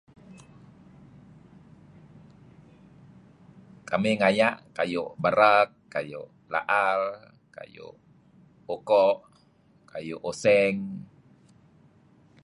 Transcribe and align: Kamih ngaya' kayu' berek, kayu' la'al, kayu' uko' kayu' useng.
Kamih 3.89 4.13
ngaya' 4.19 4.57
kayu' 4.77 5.13
berek, 5.23 5.69
kayu' 5.93 6.31
la'al, 6.53 7.01
kayu' 7.55 7.97
uko' 8.75 9.13
kayu' 9.91 10.23
useng. 10.29 10.77